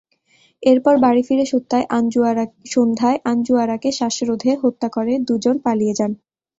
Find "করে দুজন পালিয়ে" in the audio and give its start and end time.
4.95-5.93